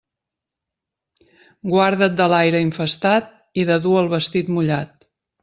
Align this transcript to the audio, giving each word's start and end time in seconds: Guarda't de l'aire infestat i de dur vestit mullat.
Guarda't 1.71 2.15
de 2.21 2.27
l'aire 2.33 2.63
infestat 2.69 3.29
i 3.61 3.67
de 3.73 3.79
dur 3.85 4.03
vestit 4.17 4.53
mullat. 4.59 5.09